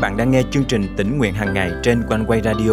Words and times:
bạn 0.00 0.16
đang 0.16 0.30
nghe 0.30 0.42
chương 0.50 0.64
trình 0.64 0.94
tỉnh 0.96 1.18
nguyện 1.18 1.34
hàng 1.34 1.54
ngày 1.54 1.70
trên 1.82 2.02
quanh 2.08 2.24
quay 2.26 2.40
radio 2.44 2.72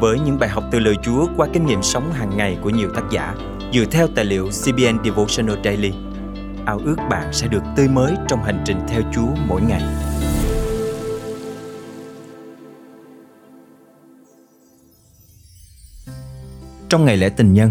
với 0.00 0.18
những 0.20 0.38
bài 0.38 0.48
học 0.48 0.64
từ 0.70 0.78
lời 0.78 0.94
Chúa 1.02 1.26
qua 1.36 1.48
kinh 1.52 1.66
nghiệm 1.66 1.82
sống 1.82 2.12
hàng 2.12 2.36
ngày 2.36 2.58
của 2.62 2.70
nhiều 2.70 2.90
tác 2.94 3.02
giả 3.10 3.34
dựa 3.72 3.84
theo 3.90 4.08
tài 4.14 4.24
liệu 4.24 4.48
CBN 4.48 5.04
Devotional 5.04 5.56
Daily. 5.64 5.92
Ao 6.66 6.80
ước 6.84 6.96
bạn 7.10 7.32
sẽ 7.32 7.48
được 7.48 7.62
tươi 7.76 7.88
mới 7.88 8.14
trong 8.28 8.42
hành 8.42 8.62
trình 8.64 8.80
theo 8.88 9.02
Chúa 9.14 9.28
mỗi 9.48 9.60
ngày. 9.62 9.82
Trong 16.88 17.04
ngày 17.04 17.16
lễ 17.16 17.28
tình 17.28 17.54
nhân, 17.54 17.70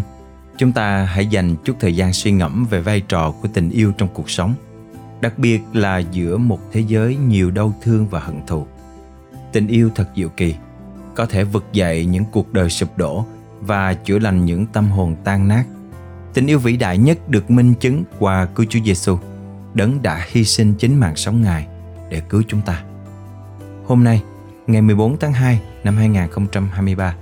chúng 0.58 0.72
ta 0.72 1.04
hãy 1.04 1.26
dành 1.26 1.56
chút 1.64 1.76
thời 1.80 1.96
gian 1.96 2.14
suy 2.14 2.32
ngẫm 2.32 2.66
về 2.70 2.82
vai 2.82 3.02
trò 3.02 3.32
của 3.42 3.48
tình 3.54 3.70
yêu 3.70 3.92
trong 3.98 4.10
cuộc 4.14 4.30
sống– 4.30 4.54
đặc 5.22 5.40
biệt 5.40 5.60
là 5.74 5.98
giữa 5.98 6.38
một 6.38 6.60
thế 6.72 6.84
giới 6.88 7.16
nhiều 7.16 7.52
đau 7.52 7.74
thương 7.82 8.08
và 8.08 8.20
hận 8.20 8.36
thù. 8.48 8.68
Tình 9.56 9.68
yêu 9.68 9.90
thật 9.96 10.10
diệu 10.16 10.30
kỳ, 10.30 10.56
có 11.16 11.26
thể 11.26 11.44
vực 11.44 11.66
dậy 11.74 12.06
những 12.06 12.24
cuộc 12.32 12.54
đời 12.54 12.70
sụp 12.70 12.98
đổ 12.98 13.26
và 13.62 13.94
chữa 13.94 14.20
lành 14.20 14.46
những 14.46 14.66
tâm 14.66 14.92
hồn 14.92 15.16
tan 15.24 15.48
nát. 15.48 15.64
Tình 16.34 16.48
yêu 16.48 16.60
vĩ 16.60 16.78
đại 16.78 16.98
nhất 16.98 17.30
được 17.30 17.52
minh 17.52 17.74
chứng 17.74 18.04
qua 18.20 18.46
cứu 18.46 18.66
Chúa 18.70 18.80
Giêsu, 18.86 19.18
đấng 19.74 20.02
đã 20.02 20.26
hy 20.28 20.44
sinh 20.44 20.74
chính 20.74 20.96
mạng 20.96 21.16
sống 21.16 21.42
Ngài 21.42 21.68
để 22.10 22.22
cứu 22.30 22.44
chúng 22.48 22.62
ta. 22.62 22.84
Hôm 23.86 24.04
nay, 24.04 24.24
ngày 24.68 24.82
14 24.82 25.18
tháng 25.20 25.34
2 25.34 25.62
năm 25.84 25.98
2023, 25.98 27.16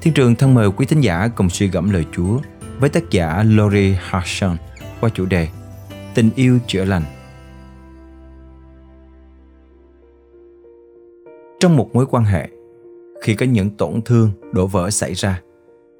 Thiên 0.00 0.14
trường 0.14 0.34
thân 0.34 0.54
mời 0.54 0.70
quý 0.70 0.86
thính 0.86 1.00
giả 1.00 1.28
cùng 1.28 1.50
suy 1.50 1.68
gẫm 1.68 1.90
lời 1.90 2.06
Chúa 2.12 2.38
với 2.78 2.90
tác 2.90 3.10
giả 3.10 3.42
Lori 3.42 3.96
Harson 4.00 4.56
qua 5.00 5.10
chủ 5.14 5.26
đề 5.26 5.48
Tình 6.14 6.30
yêu 6.34 6.58
chữa 6.66 6.84
lành 6.84 7.02
trong 11.60 11.76
một 11.76 11.94
mối 11.94 12.06
quan 12.10 12.24
hệ. 12.24 12.48
Khi 13.22 13.34
có 13.34 13.46
những 13.46 13.70
tổn 13.70 14.00
thương, 14.04 14.30
đổ 14.52 14.66
vỡ 14.66 14.90
xảy 14.90 15.14
ra, 15.14 15.40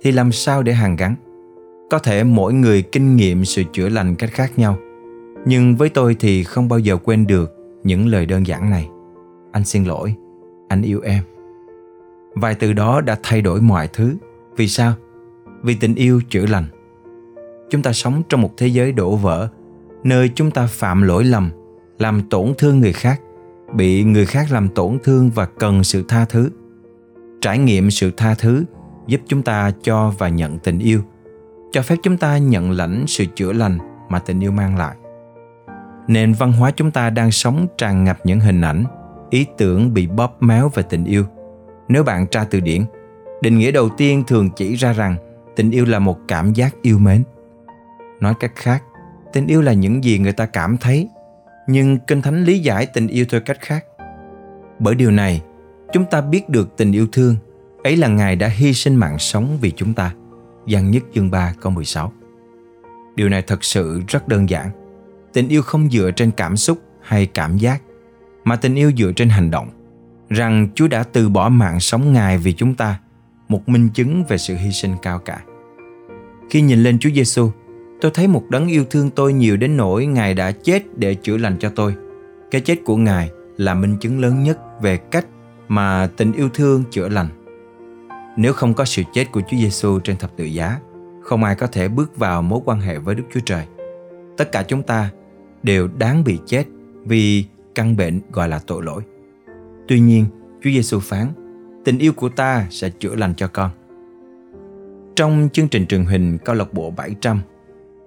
thì 0.00 0.12
làm 0.12 0.32
sao 0.32 0.62
để 0.62 0.72
hàn 0.72 0.96
gắn? 0.96 1.14
Có 1.90 1.98
thể 1.98 2.24
mỗi 2.24 2.52
người 2.52 2.82
kinh 2.82 3.16
nghiệm 3.16 3.44
sự 3.44 3.62
chữa 3.72 3.88
lành 3.88 4.14
cách 4.14 4.30
khác 4.32 4.58
nhau, 4.58 4.78
nhưng 5.46 5.76
với 5.76 5.88
tôi 5.88 6.16
thì 6.20 6.44
không 6.44 6.68
bao 6.68 6.78
giờ 6.78 6.96
quên 6.96 7.26
được 7.26 7.54
những 7.84 8.06
lời 8.06 8.26
đơn 8.26 8.46
giản 8.46 8.70
này. 8.70 8.88
Anh 9.52 9.64
xin 9.64 9.84
lỗi, 9.84 10.14
anh 10.68 10.82
yêu 10.82 11.00
em. 11.00 11.22
Vài 12.34 12.54
từ 12.54 12.72
đó 12.72 13.00
đã 13.00 13.18
thay 13.22 13.40
đổi 13.42 13.60
mọi 13.60 13.88
thứ. 13.92 14.16
Vì 14.56 14.68
sao? 14.68 14.92
Vì 15.62 15.74
tình 15.74 15.94
yêu 15.94 16.20
chữa 16.30 16.46
lành. 16.46 16.64
Chúng 17.70 17.82
ta 17.82 17.92
sống 17.92 18.22
trong 18.28 18.42
một 18.42 18.50
thế 18.56 18.66
giới 18.66 18.92
đổ 18.92 19.16
vỡ, 19.16 19.48
nơi 20.04 20.30
chúng 20.34 20.50
ta 20.50 20.66
phạm 20.66 21.02
lỗi 21.02 21.24
lầm, 21.24 21.50
làm 21.98 22.22
tổn 22.30 22.52
thương 22.58 22.80
người 22.80 22.92
khác 22.92 23.20
bị 23.72 24.04
người 24.04 24.26
khác 24.26 24.46
làm 24.50 24.68
tổn 24.68 24.98
thương 25.04 25.30
và 25.30 25.46
cần 25.46 25.84
sự 25.84 26.04
tha 26.08 26.24
thứ. 26.24 26.50
Trải 27.40 27.58
nghiệm 27.58 27.90
sự 27.90 28.10
tha 28.16 28.34
thứ 28.34 28.64
giúp 29.06 29.20
chúng 29.26 29.42
ta 29.42 29.70
cho 29.82 30.12
và 30.18 30.28
nhận 30.28 30.58
tình 30.58 30.78
yêu, 30.78 31.00
cho 31.72 31.82
phép 31.82 31.96
chúng 32.02 32.16
ta 32.16 32.38
nhận 32.38 32.70
lãnh 32.70 33.04
sự 33.06 33.24
chữa 33.34 33.52
lành 33.52 33.78
mà 34.08 34.18
tình 34.18 34.40
yêu 34.40 34.52
mang 34.52 34.76
lại. 34.76 34.96
Nền 36.08 36.32
văn 36.32 36.52
hóa 36.52 36.70
chúng 36.70 36.90
ta 36.90 37.10
đang 37.10 37.30
sống 37.30 37.66
tràn 37.78 38.04
ngập 38.04 38.18
những 38.24 38.40
hình 38.40 38.60
ảnh, 38.60 38.84
ý 39.30 39.46
tưởng 39.58 39.94
bị 39.94 40.06
bóp 40.06 40.42
méo 40.42 40.70
về 40.74 40.82
tình 40.82 41.04
yêu. 41.04 41.24
Nếu 41.88 42.04
bạn 42.04 42.26
tra 42.26 42.44
từ 42.44 42.60
điển, 42.60 42.82
định 43.42 43.58
nghĩa 43.58 43.70
đầu 43.70 43.88
tiên 43.88 44.24
thường 44.26 44.50
chỉ 44.50 44.74
ra 44.74 44.92
rằng 44.92 45.16
tình 45.56 45.70
yêu 45.70 45.84
là 45.84 45.98
một 45.98 46.18
cảm 46.28 46.52
giác 46.52 46.74
yêu 46.82 46.98
mến. 46.98 47.22
Nói 48.20 48.34
cách 48.40 48.52
khác, 48.54 48.82
tình 49.32 49.46
yêu 49.46 49.62
là 49.62 49.72
những 49.72 50.04
gì 50.04 50.18
người 50.18 50.32
ta 50.32 50.46
cảm 50.46 50.76
thấy 50.76 51.08
nhưng 51.68 51.98
kinh 52.06 52.22
thánh 52.22 52.44
lý 52.44 52.58
giải 52.58 52.86
tình 52.86 53.06
yêu 53.06 53.24
theo 53.28 53.40
cách 53.40 53.58
khác. 53.60 53.84
Bởi 54.78 54.94
điều 54.94 55.10
này 55.10 55.42
chúng 55.92 56.04
ta 56.10 56.20
biết 56.20 56.48
được 56.48 56.76
tình 56.76 56.92
yêu 56.92 57.06
thương 57.12 57.36
ấy 57.84 57.96
là 57.96 58.08
ngài 58.08 58.36
đã 58.36 58.48
hy 58.48 58.74
sinh 58.74 58.96
mạng 58.96 59.18
sống 59.18 59.58
vì 59.60 59.70
chúng 59.70 59.94
ta. 59.94 60.14
Giăng 60.66 60.90
nhất 60.90 61.02
chương 61.14 61.30
3 61.30 61.54
câu 61.60 61.72
16 61.72 62.12
Điều 63.16 63.28
này 63.28 63.42
thật 63.42 63.64
sự 63.64 64.02
rất 64.08 64.28
đơn 64.28 64.50
giản. 64.50 64.70
Tình 65.32 65.48
yêu 65.48 65.62
không 65.62 65.90
dựa 65.90 66.10
trên 66.10 66.30
cảm 66.30 66.56
xúc 66.56 66.78
hay 67.02 67.26
cảm 67.26 67.58
giác 67.58 67.82
Mà 68.44 68.56
tình 68.56 68.74
yêu 68.74 68.92
dựa 68.96 69.12
trên 69.12 69.28
hành 69.28 69.50
động. 69.50 69.68
Rằng 70.28 70.68
Chúa 70.74 70.88
đã 70.88 71.02
từ 71.02 71.28
bỏ 71.28 71.48
mạng 71.48 71.80
sống 71.80 72.12
Ngài 72.12 72.38
vì 72.38 72.52
chúng 72.52 72.74
ta 72.74 73.00
Một 73.48 73.68
minh 73.68 73.88
chứng 73.94 74.24
về 74.28 74.38
sự 74.38 74.56
hy 74.56 74.72
sinh 74.72 74.94
cao 75.02 75.18
cả. 75.18 75.40
Khi 76.50 76.60
nhìn 76.60 76.82
lên 76.82 76.98
Chúa 76.98 77.10
Giêsu, 77.10 77.50
Tôi 78.00 78.10
thấy 78.14 78.28
một 78.28 78.44
đấng 78.50 78.66
yêu 78.66 78.84
thương 78.90 79.10
tôi 79.10 79.32
nhiều 79.32 79.56
đến 79.56 79.76
nỗi 79.76 80.06
Ngài 80.06 80.34
đã 80.34 80.52
chết 80.52 80.82
để 80.96 81.14
chữa 81.14 81.36
lành 81.36 81.56
cho 81.58 81.70
tôi. 81.70 81.94
Cái 82.50 82.60
chết 82.60 82.76
của 82.84 82.96
Ngài 82.96 83.30
là 83.56 83.74
minh 83.74 83.96
chứng 84.00 84.20
lớn 84.20 84.42
nhất 84.42 84.58
về 84.82 84.96
cách 84.96 85.26
mà 85.68 86.10
tình 86.16 86.32
yêu 86.32 86.48
thương 86.54 86.84
chữa 86.90 87.08
lành. 87.08 87.28
Nếu 88.36 88.52
không 88.52 88.74
có 88.74 88.84
sự 88.84 89.02
chết 89.12 89.24
của 89.32 89.40
Chúa 89.40 89.56
Giêsu 89.56 89.98
trên 89.98 90.16
thập 90.16 90.36
tự 90.36 90.44
giá, 90.44 90.78
không 91.22 91.44
ai 91.44 91.54
có 91.54 91.66
thể 91.66 91.88
bước 91.88 92.16
vào 92.16 92.42
mối 92.42 92.60
quan 92.64 92.80
hệ 92.80 92.98
với 92.98 93.14
Đức 93.14 93.24
Chúa 93.34 93.40
Trời. 93.44 93.64
Tất 94.36 94.52
cả 94.52 94.62
chúng 94.62 94.82
ta 94.82 95.10
đều 95.62 95.88
đáng 95.98 96.24
bị 96.24 96.38
chết 96.46 96.64
vì 97.04 97.44
căn 97.74 97.96
bệnh 97.96 98.20
gọi 98.32 98.48
là 98.48 98.60
tội 98.66 98.82
lỗi. 98.82 99.02
Tuy 99.88 100.00
nhiên, 100.00 100.24
Chúa 100.62 100.70
Giêsu 100.70 101.00
phán, 101.00 101.26
tình 101.84 101.98
yêu 101.98 102.12
của 102.12 102.28
ta 102.28 102.66
sẽ 102.70 102.90
chữa 102.90 103.14
lành 103.14 103.34
cho 103.36 103.48
con. 103.48 103.70
Trong 105.16 105.48
chương 105.52 105.68
trình 105.68 105.86
truyền 105.86 106.04
hình 106.04 106.38
câu 106.44 106.54
lạc 106.54 106.74
bộ 106.74 106.90
700 106.90 107.40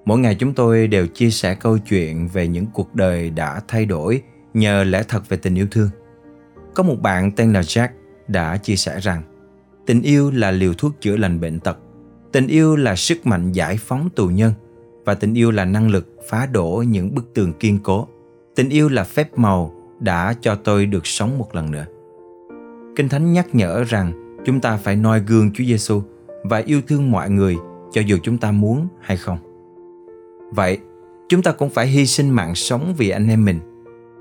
Mỗi 0.06 0.19
ngày 0.19 0.35
chúng 0.35 0.53
tôi 0.53 0.88
đều 0.88 1.07
chia 1.07 1.29
sẻ 1.29 1.56
câu 1.56 1.78
chuyện 1.78 2.28
về 2.28 2.47
những 2.47 2.66
cuộc 2.73 2.95
đời 2.95 3.29
đã 3.29 3.62
thay 3.67 3.85
đổi 3.85 4.22
nhờ 4.53 4.84
lẽ 4.84 5.03
thật 5.07 5.29
về 5.29 5.38
tình 5.38 5.56
yêu 5.56 5.67
thương. 5.72 5.89
Có 6.73 6.84
một 6.84 6.95
bạn 7.01 7.31
tên 7.31 7.53
là 7.53 7.62
Jack 7.62 7.88
đã 8.28 8.57
chia 8.57 8.75
sẻ 8.75 9.00
rằng 9.00 9.22
tình 9.85 10.01
yêu 10.01 10.31
là 10.31 10.51
liều 10.51 10.73
thuốc 10.73 10.91
chữa 11.01 11.17
lành 11.17 11.40
bệnh 11.40 11.59
tật, 11.59 11.78
tình 12.31 12.47
yêu 12.47 12.75
là 12.75 12.95
sức 12.95 13.25
mạnh 13.25 13.51
giải 13.51 13.78
phóng 13.78 14.09
tù 14.16 14.28
nhân 14.28 14.53
và 15.06 15.13
tình 15.13 15.34
yêu 15.34 15.51
là 15.51 15.66
năng 15.66 15.90
lực 15.90 16.07
phá 16.29 16.45
đổ 16.45 16.84
những 16.88 17.16
bức 17.16 17.34
tường 17.34 17.53
kiên 17.53 17.79
cố. 17.84 18.07
Tình 18.56 18.69
yêu 18.69 18.90
là 18.90 19.03
phép 19.03 19.38
màu 19.38 19.73
đã 20.00 20.35
cho 20.41 20.56
tôi 20.56 20.85
được 20.85 21.07
sống 21.07 21.38
một 21.38 21.56
lần 21.56 21.72
nữa. 21.72 21.85
Kinh 22.95 23.09
Thánh 23.09 23.34
nhắc 23.34 23.56
nhở 23.56 23.84
rằng 23.84 24.38
chúng 24.45 24.61
ta 24.61 24.78
phải 24.78 24.95
noi 24.95 25.19
gương 25.19 25.51
Chúa 25.53 25.63
Giêsu 25.63 26.01
và 26.44 26.57
yêu 26.57 26.81
thương 26.88 27.11
mọi 27.11 27.29
người 27.29 27.56
cho 27.91 28.01
dù 28.01 28.17
chúng 28.23 28.38
ta 28.38 28.51
muốn 28.51 28.88
hay 29.01 29.17
không. 29.17 29.50
Vậy, 30.51 30.78
chúng 31.29 31.44
ta 31.44 31.51
cũng 31.51 31.69
phải 31.69 31.88
hy 31.88 32.06
sinh 32.06 32.29
mạng 32.29 32.56
sống 32.56 32.94
vì 32.97 33.09
anh 33.09 33.28
em 33.28 33.45
mình. 33.45 33.59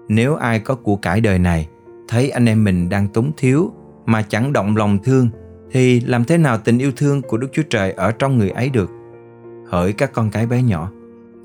Nếu 0.08 0.34
ai 0.34 0.60
có 0.60 0.74
của 0.74 0.96
cải 0.96 1.20
đời 1.20 1.38
này, 1.38 1.68
thấy 2.08 2.30
anh 2.30 2.46
em 2.46 2.64
mình 2.64 2.88
đang 2.88 3.08
túng 3.08 3.32
thiếu 3.36 3.72
mà 4.06 4.22
chẳng 4.22 4.52
động 4.52 4.76
lòng 4.76 4.98
thương, 5.04 5.28
thì 5.70 6.00
làm 6.00 6.24
thế 6.24 6.38
nào 6.38 6.58
tình 6.58 6.78
yêu 6.78 6.92
thương 6.96 7.22
của 7.22 7.36
Đức 7.36 7.48
Chúa 7.52 7.62
Trời 7.70 7.92
ở 7.92 8.12
trong 8.12 8.38
người 8.38 8.50
ấy 8.50 8.68
được? 8.68 8.90
Hỡi 9.68 9.92
các 9.92 10.12
con 10.12 10.30
cái 10.30 10.46
bé 10.46 10.62
nhỏ, 10.62 10.92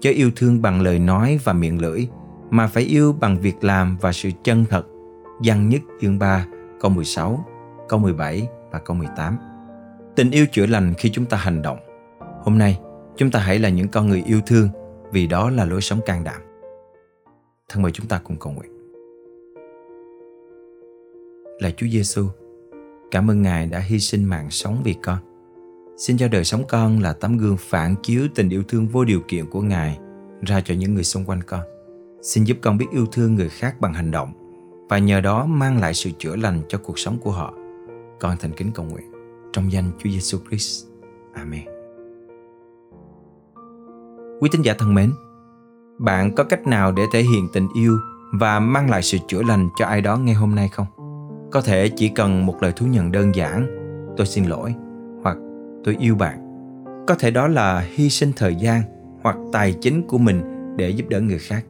chớ 0.02 0.10
yêu 0.10 0.32
thương 0.36 0.62
bằng 0.62 0.82
lời 0.82 1.00
nói 1.00 1.40
và 1.44 1.54
miệng 1.54 1.82
lưỡi, 1.82 2.08
mà 2.50 2.68
phải 2.68 2.84
yêu 2.84 3.16
bằng 3.20 3.40
việc 3.40 3.64
làm 3.64 3.98
và 4.02 4.12
sự 4.12 4.30
chân 4.44 4.66
thật. 4.70 4.88
Giăng 5.42 5.70
nhất 5.70 5.82
chương 6.02 6.20
3, 6.20 6.46
câu 6.82 6.92
16, 6.92 7.46
câu 7.90 8.00
17 8.00 8.48
và 8.72 8.80
câu 8.80 8.96
18. 8.96 9.38
Tình 10.16 10.32
yêu 10.32 10.46
chữa 10.52 10.66
lành 10.66 10.94
khi 10.94 11.10
chúng 11.10 11.26
ta 11.26 11.38
hành 11.38 11.62
động. 11.62 11.78
Hôm 12.44 12.58
nay, 12.58 12.80
Chúng 13.18 13.32
ta 13.32 13.40
hãy 13.40 13.60
là 13.60 13.70
những 13.70 13.88
con 13.88 14.10
người 14.10 14.24
yêu 14.26 14.42
thương 14.46 14.70
vì 15.12 15.28
đó 15.28 15.50
là 15.50 15.66
lối 15.66 15.82
sống 15.82 16.00
can 16.06 16.24
đảm. 16.24 16.42
Thân 17.70 17.84
mời 17.84 17.92
chúng 17.92 18.08
ta 18.08 18.22
cùng 18.24 18.38
cầu 18.40 18.54
nguyện. 18.54 18.72
Là 21.60 21.72
Chúa 21.78 21.88
Giêsu, 21.88 22.28
cảm 23.12 23.32
ơn 23.32 23.42
Ngài 23.42 23.68
đã 23.68 23.80
hy 23.80 24.00
sinh 24.00 24.26
mạng 24.26 24.50
sống 24.50 24.82
vì 24.84 24.96
con. 25.04 25.18
Xin 25.98 26.18
cho 26.18 26.28
đời 26.28 26.44
sống 26.44 26.64
con 26.70 27.00
là 27.00 27.14
tấm 27.14 27.38
gương 27.38 27.58
phản 27.60 27.96
chiếu 28.04 28.28
tình 28.36 28.50
yêu 28.50 28.64
thương 28.68 28.88
vô 28.88 29.06
điều 29.06 29.22
kiện 29.28 29.46
của 29.50 29.62
Ngài 29.62 30.00
ra 30.42 30.62
cho 30.62 30.74
những 30.74 30.94
người 30.94 31.04
xung 31.04 31.26
quanh 31.26 31.44
con. 31.44 31.62
Xin 32.22 32.44
giúp 32.44 32.58
con 32.62 32.78
biết 32.78 32.86
yêu 32.92 33.06
thương 33.06 33.36
người 33.36 33.50
khác 33.50 33.76
bằng 33.82 33.94
hành 33.94 34.12
động 34.12 34.34
và 34.90 34.98
nhờ 34.98 35.22
đó 35.22 35.46
mang 35.46 35.80
lại 35.80 35.94
sự 35.94 36.10
chữa 36.20 36.36
lành 36.36 36.62
cho 36.70 36.78
cuộc 36.78 37.00
sống 37.00 37.18
của 37.24 37.32
họ. 37.32 37.54
Con 38.20 38.38
thành 38.40 38.52
kính 38.58 38.72
cầu 38.72 38.86
nguyện 38.86 39.12
trong 39.54 39.72
danh 39.72 39.92
Chúa 40.00 40.10
Giêsu 40.10 40.38
Christ. 40.50 40.86
Amen. 41.34 41.75
Quý 44.40 44.50
tín 44.52 44.62
giả 44.62 44.74
thân 44.80 44.94
mến, 44.94 45.12
bạn 46.00 46.36
có 46.36 46.44
cách 46.44 46.68
nào 46.68 46.92
để 46.92 47.04
thể 47.14 47.22
hiện 47.22 47.48
tình 47.54 47.68
yêu 47.76 47.98
và 48.34 48.60
mang 48.60 48.90
lại 48.90 49.02
sự 49.02 49.18
chữa 49.28 49.44
lành 49.44 49.70
cho 49.78 49.86
ai 49.86 50.02
đó 50.02 50.18
ngay 50.18 50.36
hôm 50.36 50.56
nay 50.56 50.68
không? 50.68 50.86
Có 51.52 51.62
thể 51.62 51.90
chỉ 51.96 52.10
cần 52.10 52.46
một 52.46 52.62
lời 52.62 52.72
thú 52.76 52.86
nhận 52.86 53.12
đơn 53.12 53.36
giản, 53.36 53.68
tôi 54.18 54.28
xin 54.28 54.46
lỗi 54.46 54.76
hoặc 55.24 55.38
tôi 55.84 55.96
yêu 56.00 56.16
bạn. 56.16 56.40
Có 57.08 57.16
thể 57.16 57.32
đó 57.32 57.48
là 57.48 57.80
hy 57.80 58.10
sinh 58.10 58.32
thời 58.36 58.56
gian 58.56 58.82
hoặc 59.24 59.38
tài 59.52 59.74
chính 59.82 60.08
của 60.08 60.18
mình 60.18 60.42
để 60.78 60.90
giúp 60.90 61.06
đỡ 61.10 61.22
người 61.22 61.40
khác. 61.40 61.66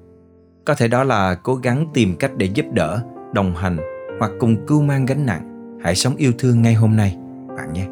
Có 0.65 0.75
thể 0.75 0.87
đó 0.87 1.03
là 1.03 1.35
cố 1.35 1.55
gắng 1.55 1.87
tìm 1.93 2.15
cách 2.19 2.31
để 2.37 2.45
giúp 2.45 2.65
đỡ, 2.73 3.01
đồng 3.33 3.55
hành 3.55 3.77
hoặc 4.19 4.31
cùng 4.39 4.65
cưu 4.67 4.81
mang 4.81 5.05
gánh 5.05 5.25
nặng. 5.25 5.77
Hãy 5.83 5.95
sống 5.95 6.15
yêu 6.15 6.31
thương 6.37 6.61
ngay 6.61 6.73
hôm 6.73 6.95
nay, 6.95 7.17
bạn 7.57 7.73
nhé. 7.73 7.87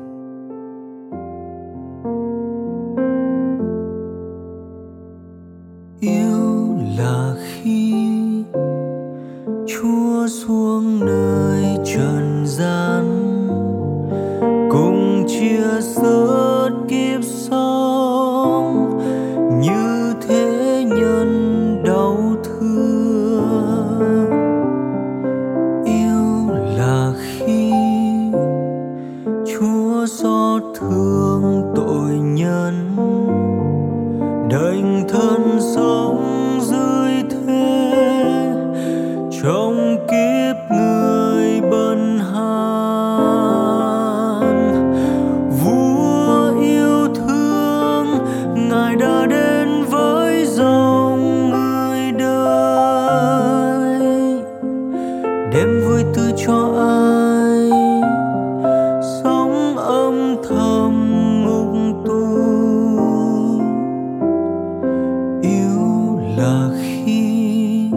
Là 66.44 66.70
khi 66.82 67.90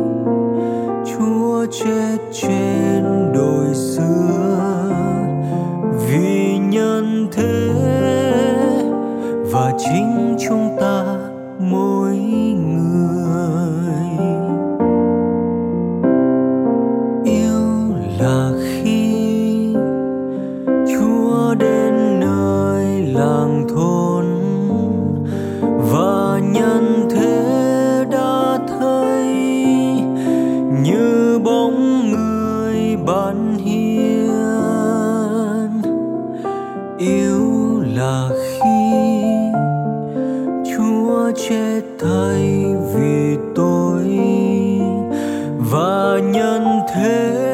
chúa 1.06 1.66
chết 1.70 2.16
trên 2.32 3.32
đồi 3.34 3.74
xưa. 3.74 4.92
Vì 6.08 6.58
nhân 6.58 7.28
thế 7.32 7.72
và 9.52 9.72
chính 9.78 10.05
chết 41.36 41.80
thay 42.00 42.74
vì 42.94 43.36
tôi 43.54 44.04
và 45.70 46.18
nhân 46.32 46.80
thế 46.94 47.45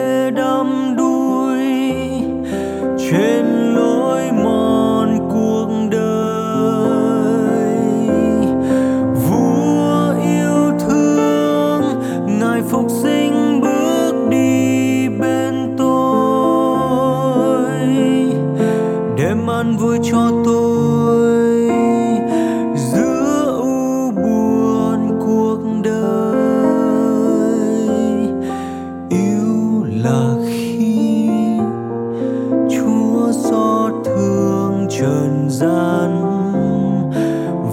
trần 35.02 35.50
gian 35.50 36.22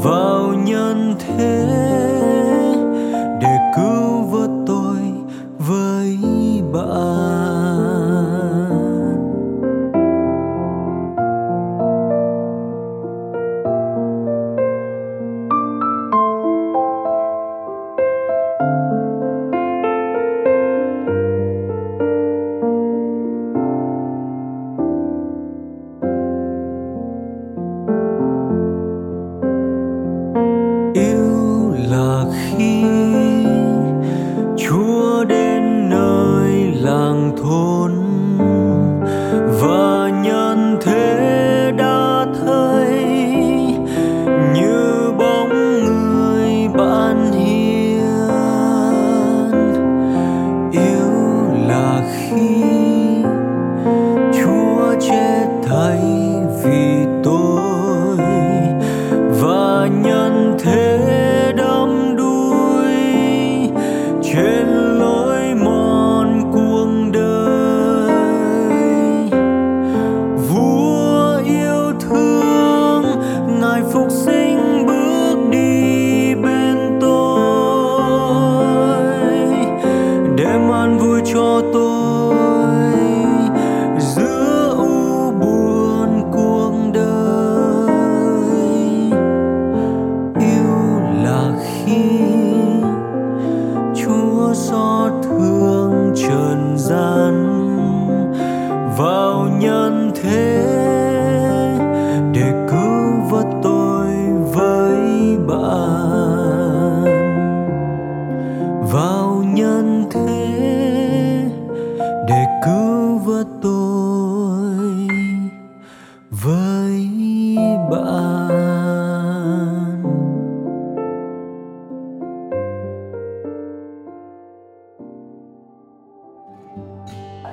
vào 0.03 0.53
nhân 0.53 1.15
thế. 1.19 1.88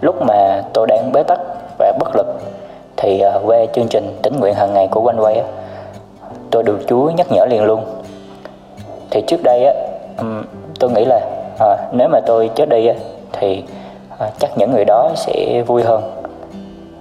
Lúc 0.06 0.22
mà 0.22 0.62
tôi 0.72 0.86
đang 0.86 1.12
bế 1.12 1.22
tắc 1.22 1.38
và 1.78 1.92
bất 1.98 2.16
lực 2.16 2.26
thì 2.96 3.20
ờ, 3.20 3.40
qua 3.44 3.58
chương 3.74 3.88
trình 3.90 4.18
tính 4.22 4.40
nguyện 4.40 4.54
hàng 4.54 4.74
ngày 4.74 4.88
của 4.90 5.00
quanh 5.00 5.20
quay 5.20 5.42
tôi 6.50 6.62
được 6.62 6.78
Chúa 6.88 7.10
nhắc 7.10 7.26
nhở 7.30 7.46
liền 7.46 7.64
luôn. 7.64 7.84
Thì 9.10 9.22
trước 9.26 9.42
đây 9.42 9.64
á 9.64 9.72
tôi 10.80 10.90
nghĩ 10.90 11.04
là 11.04 11.20
à, 11.58 11.76
nếu 11.92 12.08
mà 12.08 12.20
tôi 12.26 12.50
chết 12.54 12.68
đi 12.68 12.86
á 12.86 12.94
thì 13.32 13.64
à, 14.18 14.30
chắc 14.38 14.50
những 14.58 14.70
người 14.72 14.84
đó 14.84 15.10
sẽ 15.14 15.62
vui 15.66 15.82
hơn. 15.82 16.02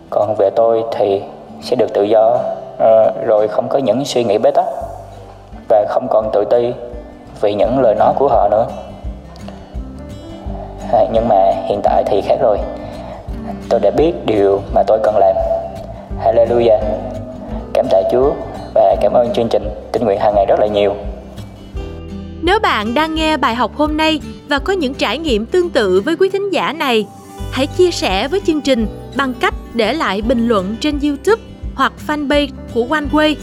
Còn 0.09 0.35
về 0.37 0.49
tôi 0.55 0.83
thì 0.91 1.21
sẽ 1.61 1.75
được 1.75 1.93
tự 1.93 2.03
do 2.03 2.37
à, 2.79 3.11
rồi 3.25 3.47
không 3.47 3.67
có 3.69 3.79
những 3.79 4.05
suy 4.05 4.23
nghĩ 4.23 4.37
bế 4.37 4.51
tắc 4.51 4.65
và 5.69 5.85
không 5.89 6.07
còn 6.09 6.29
tự 6.33 6.45
ti 6.45 6.73
vì 7.41 7.53
những 7.53 7.79
lời 7.79 7.95
nói 7.95 8.13
của 8.19 8.27
họ 8.27 8.47
nữa. 8.51 8.65
À, 10.93 11.05
nhưng 11.11 11.27
mà 11.27 11.53
hiện 11.65 11.79
tại 11.83 12.03
thì 12.05 12.21
khác 12.21 12.37
rồi 12.41 12.57
tôi 13.69 13.79
đã 13.79 13.91
biết 13.91 14.11
điều 14.25 14.61
mà 14.73 14.83
tôi 14.87 14.99
cần 15.03 15.15
làm. 15.17 15.35
Hallelujah. 16.23 16.79
Cảm 17.73 17.85
tạ 17.91 18.01
Chúa 18.11 18.33
và 18.73 18.95
cảm 19.01 19.13
ơn 19.13 19.33
chương 19.33 19.47
trình 19.51 19.63
tình 19.91 20.03
nguyện 20.03 20.19
hàng 20.19 20.33
ngày 20.35 20.45
rất 20.45 20.59
là 20.59 20.67
nhiều. 20.67 20.95
Nếu 22.41 22.59
bạn 22.59 22.93
đang 22.93 23.15
nghe 23.15 23.37
bài 23.37 23.55
học 23.55 23.71
hôm 23.75 23.97
nay 23.97 24.21
và 24.49 24.59
có 24.59 24.73
những 24.73 24.93
trải 24.93 25.17
nghiệm 25.17 25.45
tương 25.45 25.69
tự 25.69 26.01
với 26.05 26.15
quý 26.15 26.29
thính 26.29 26.53
giả 26.53 26.73
này, 26.73 27.05
hãy 27.51 27.67
chia 27.67 27.91
sẻ 27.91 28.27
với 28.27 28.41
chương 28.45 28.61
trình 28.61 28.87
bằng 29.15 29.33
cách 29.33 29.53
để 29.73 29.93
lại 29.93 30.21
bình 30.21 30.47
luận 30.47 30.75
trên 30.79 30.99
YouTube 30.99 31.41
hoặc 31.75 31.93
fanpage 32.07 32.47
của 32.73 32.85
OneWay. 32.89 33.35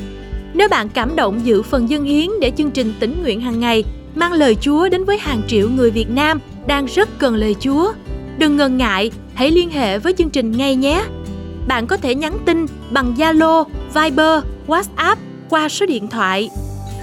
Nếu 0.55 0.69
bạn 0.69 0.88
cảm 0.88 1.17
động 1.17 1.41
dự 1.45 1.62
phần 1.62 1.91
dân 1.91 2.05
hiến 2.05 2.31
để 2.41 2.52
chương 2.57 2.71
trình 2.71 2.95
tỉnh 3.00 3.23
nguyện 3.23 3.41
hàng 3.41 3.61
ngày 3.61 3.85
mang 4.14 4.33
lời 4.33 4.57
Chúa 4.61 4.88
đến 4.88 5.05
với 5.05 5.19
hàng 5.19 5.43
triệu 5.47 5.69
người 5.69 5.91
Việt 5.91 6.11
Nam 6.11 6.41
đang 6.67 6.87
rất 6.87 7.09
cần 7.19 7.35
lời 7.35 7.57
Chúa, 7.61 7.93
đừng 8.38 8.57
ngần 8.57 8.76
ngại, 8.76 9.11
hãy 9.42 9.50
liên 9.50 9.70
hệ 9.70 9.99
với 9.99 10.12
chương 10.18 10.30
trình 10.30 10.50
ngay 10.50 10.76
nhé. 10.76 11.04
Bạn 11.66 11.87
có 11.87 11.96
thể 11.96 12.14
nhắn 12.14 12.38
tin 12.46 12.66
bằng 12.90 13.14
Zalo, 13.14 13.64
Viber, 13.94 14.44
WhatsApp 14.66 15.16
qua 15.49 15.68
số 15.68 15.87
điện 15.87 16.08
thoại 16.08 16.50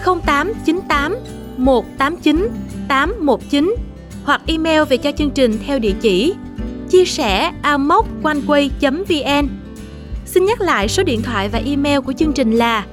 0898 0.05 1.15
189 1.57 2.49
819 2.87 3.75
hoặc 4.23 4.41
email 4.47 4.83
về 4.89 4.97
cho 4.97 5.11
chương 5.11 5.31
trình 5.31 5.59
theo 5.67 5.79
địa 5.79 5.93
chỉ 6.01 6.33
chia 6.89 7.05
sẻ 7.05 7.51
amoconeway.vn 7.63 9.47
Xin 10.25 10.45
nhắc 10.45 10.61
lại 10.61 10.87
số 10.87 11.03
điện 11.03 11.21
thoại 11.21 11.49
và 11.49 11.61
email 11.65 11.99
của 11.99 12.13
chương 12.13 12.33
trình 12.33 12.51
là 12.51 12.85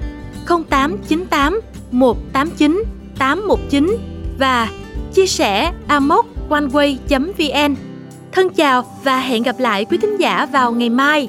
0898 0.47 1.61
189 1.91 2.85
819 3.19 3.97
và 4.39 4.71
chia 5.15 5.27
sẻ 5.27 5.73
amoconeway.vn 5.89 7.86
Thân 8.37 8.51
chào 8.51 8.85
và 9.03 9.21
hẹn 9.21 9.43
gặp 9.43 9.59
lại 9.59 9.85
quý 9.85 9.99
thính 9.99 10.17
giả 10.17 10.47
vào 10.47 10.73
ngày 10.73 10.91
mai. 10.91 11.29